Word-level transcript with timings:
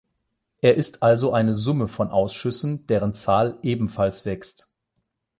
Er 0.61 0.77
ist 0.77 1.03
also 1.03 1.31
eine 1.31 1.53
Summe 1.53 1.87
von 1.87 2.09
Ausschüssen, 2.09 2.87
deren 2.87 3.13
Zahl 3.13 3.59
ebenfalls 3.61 4.25
wächst. 4.25 4.67